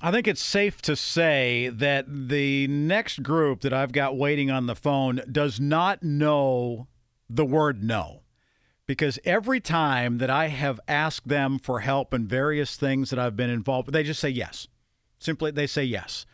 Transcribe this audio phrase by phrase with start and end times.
[0.00, 4.66] I think it's safe to say that the next group that I've got waiting on
[4.66, 6.86] the phone does not know
[7.28, 8.22] the word no.
[8.86, 13.34] Because every time that I have asked them for help in various things that I've
[13.34, 14.68] been involved with, they just say yes.
[15.18, 16.26] Simply, they say yes.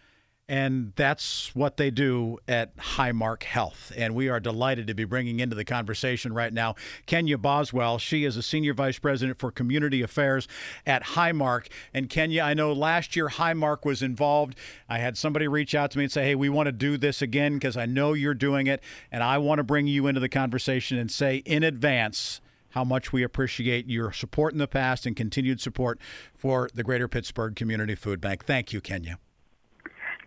[0.46, 3.90] And that's what they do at Highmark Health.
[3.96, 6.74] And we are delighted to be bringing into the conversation right now
[7.06, 7.98] Kenya Boswell.
[7.98, 10.46] She is a senior vice president for community affairs
[10.86, 11.68] at Highmark.
[11.94, 14.54] And Kenya, I know last year Highmark was involved.
[14.86, 17.22] I had somebody reach out to me and say, hey, we want to do this
[17.22, 18.82] again because I know you're doing it.
[19.10, 23.12] And I want to bring you into the conversation and say in advance, how much
[23.12, 25.96] we appreciate your support in the past and continued support
[26.34, 28.44] for the Greater Pittsburgh Community Food Bank.
[28.44, 29.20] Thank you, Kenya.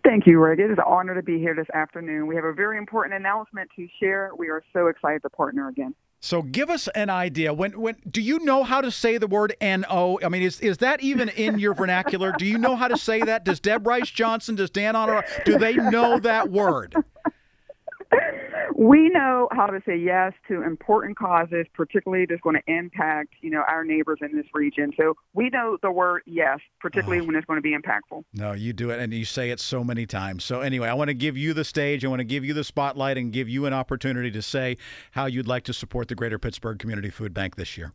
[0.08, 0.60] Thank you, Rick.
[0.60, 2.28] It is an honor to be here this afternoon.
[2.28, 4.32] We have a very important announcement to share.
[4.38, 5.94] We are so excited to partner again.
[6.22, 7.54] So give us an idea.
[7.54, 10.18] When when do you know how to say the word "no"?
[10.24, 12.32] I mean, is is that even in your vernacular?
[12.38, 13.44] Do you know how to say that?
[13.44, 16.96] Does Deb Rice Johnson, does Dan Onorato, do they know that word?
[18.78, 23.50] We know how to say yes to important causes, particularly that's going to impact, you
[23.50, 24.94] know, our neighbors in this region.
[24.96, 27.26] So we know the word yes, particularly oh.
[27.26, 28.24] when it's going to be impactful.
[28.36, 30.44] No, you do it, and you say it so many times.
[30.44, 32.06] So anyway, I want to give you the stage.
[32.06, 34.78] I want to give you the spotlight and give you an opportunity to say
[35.10, 37.94] how you'd like to support the Greater Pittsburgh Community Food Bank this year.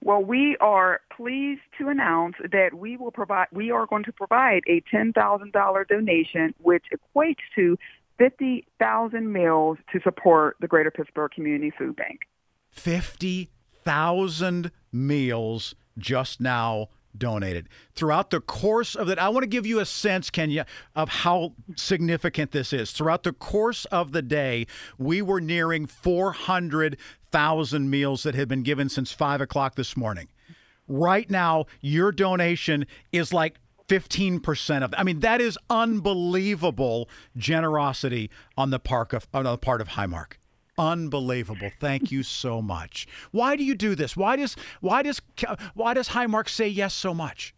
[0.00, 3.48] Well, we are pleased to announce that we will provide.
[3.52, 7.76] We are going to provide a ten thousand dollar donation, which equates to
[8.18, 12.20] 50,000 meals to support the Greater Pittsburgh Community Food Bank.
[12.70, 17.68] 50,000 meals just now donated.
[17.94, 21.54] Throughout the course of that, I want to give you a sense, Kenya, of how
[21.76, 22.92] significant this is.
[22.92, 24.66] Throughout the course of the day,
[24.98, 30.28] we were nearing 400,000 meals that had been given since 5 o'clock this morning.
[30.86, 38.70] Right now, your donation is like 15% of I mean that is unbelievable generosity on
[38.70, 40.34] the park of on the part of Highmark.
[40.78, 41.70] Unbelievable.
[41.80, 43.08] Thank you so much.
[43.32, 44.16] Why do you do this?
[44.16, 45.20] Why does why does
[45.74, 47.54] why does Highmark say yes so much?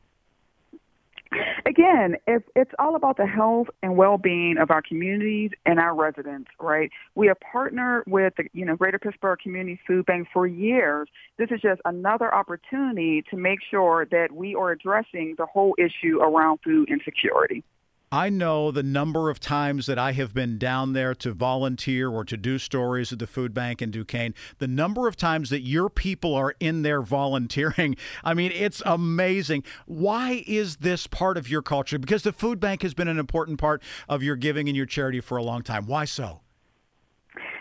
[1.67, 6.51] Again, it's it's all about the health and well-being of our communities and our residents,
[6.61, 6.91] right?
[7.15, 11.09] We have partnered with the you know Greater Pittsburgh Community Food Bank for years.
[11.39, 16.21] This is just another opportunity to make sure that we are addressing the whole issue
[16.21, 17.65] around food insecurity.
[18.13, 22.25] I know the number of times that I have been down there to volunteer or
[22.25, 25.89] to do stories at the food bank in Duquesne, the number of times that your
[25.89, 27.97] people are in there volunteering.
[28.25, 29.63] I mean, it's amazing.
[29.87, 32.01] Why is this part of your culture?
[32.01, 35.21] Because the food bank has been an important part of your giving and your charity
[35.21, 35.87] for a long time.
[35.87, 36.41] Why so?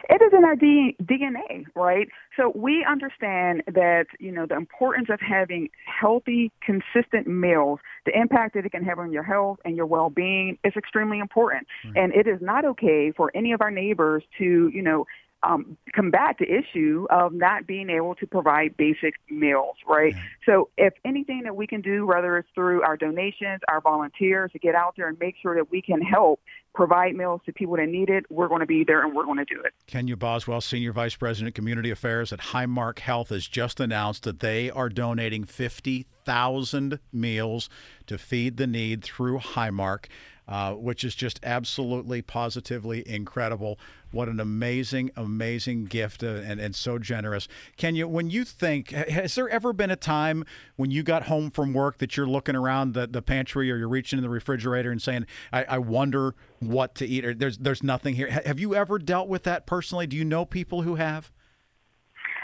[0.09, 2.09] It is in our DNA, right?
[2.36, 8.56] So we understand that, you know, the importance of having healthy, consistent meals, the impact
[8.56, 11.68] that it can have on your health and your well-being is extremely important.
[11.86, 11.97] Mm-hmm.
[11.97, 15.06] And it is not okay for any of our neighbors to, you know,
[15.44, 20.14] um, combat the issue of not being able to provide basic meals, right?
[20.14, 20.22] Yeah.
[20.46, 24.59] So, if anything that we can do, whether it's through our donations, our volunteers, to
[24.59, 26.41] get out there and make sure that we can help
[26.74, 29.38] provide meals to people that need it, we're going to be there and we're going
[29.38, 29.74] to do it.
[29.88, 34.69] Kenya Boswell, Senior Vice President, Community Affairs at Highmark Health, has just announced that they
[34.69, 37.69] are donating 50,000 meals
[38.08, 40.06] to feed the need through Highmark.
[40.50, 43.78] Uh, which is just absolutely positively incredible.
[44.09, 47.47] What an amazing, amazing gift uh, and, and so generous.
[47.78, 50.44] Kenya, when you think, has there ever been a time
[50.75, 53.88] when you got home from work that you're looking around the, the pantry or you're
[53.88, 57.84] reaching in the refrigerator and saying, I, I wonder what to eat or there's, there's
[57.84, 58.30] nothing here?
[58.46, 60.08] Have you ever dealt with that personally?
[60.08, 61.31] Do you know people who have?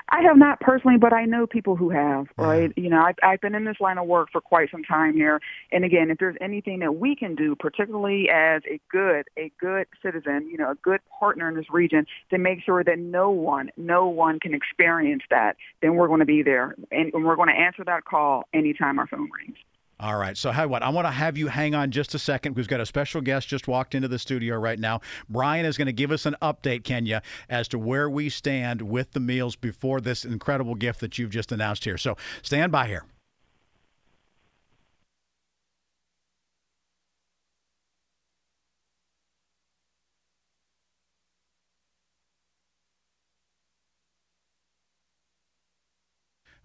[0.09, 2.71] I have not personally, but I know people who have, right?
[2.77, 5.41] You know, I've, I've been in this line of work for quite some time here.
[5.71, 9.87] And again, if there's anything that we can do, particularly as a good, a good
[10.03, 13.71] citizen, you know, a good partner in this region to make sure that no one,
[13.77, 16.75] no one can experience that, then we're going to be there.
[16.91, 19.57] And, and we're going to answer that call anytime our phone rings.
[19.97, 20.37] All right.
[20.37, 20.83] So, how what?
[20.83, 22.55] I want to have you hang on just a second.
[22.55, 24.99] We've got a special guest just walked into the studio right now.
[25.29, 29.11] Brian is going to give us an update, Kenya, as to where we stand with
[29.11, 31.97] the meals before this incredible gift that you've just announced here.
[31.97, 33.05] So, stand by here.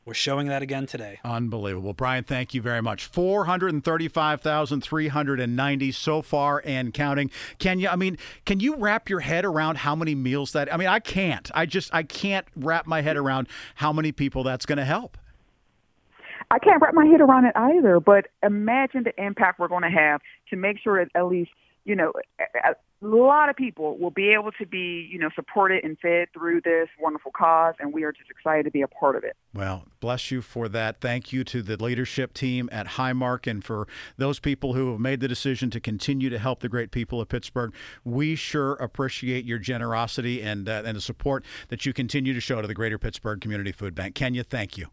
[0.03, 1.19] we're showing that again today.
[1.23, 1.93] Unbelievable.
[1.93, 3.05] Brian, thank you very much.
[3.05, 7.29] 435,390 so far and counting.
[7.59, 10.77] Can you I mean, can you wrap your head around how many meals that I
[10.77, 11.51] mean, I can't.
[11.53, 15.19] I just I can't wrap my head around how many people that's going to help.
[16.49, 19.89] I can't wrap my head around it either, but imagine the impact we're going to
[19.89, 20.19] have
[20.49, 21.51] to make sure that at least,
[21.83, 22.13] you know,
[23.03, 26.61] a lot of people will be able to be, you know, supported and fed through
[26.61, 29.35] this wonderful cause, and we are just excited to be a part of it.
[29.53, 31.01] Well, bless you for that.
[31.01, 33.87] Thank you to the leadership team at Highmark and for
[34.17, 37.27] those people who have made the decision to continue to help the great people of
[37.27, 37.73] Pittsburgh.
[38.03, 42.61] We sure appreciate your generosity and uh, and the support that you continue to show
[42.61, 44.13] to the Greater Pittsburgh Community Food Bank.
[44.13, 44.87] Kenya, thank you.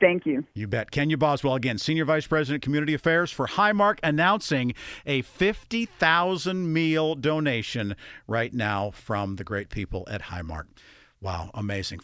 [0.00, 0.44] Thank you.
[0.54, 0.90] You bet.
[0.90, 4.74] Kenya Boswell, again, Senior Vice President, Community Affairs for Highmark, announcing
[5.06, 7.96] a 50,000 meal donation
[8.26, 10.64] right now from the great people at Highmark.
[11.20, 11.96] Wow, amazing.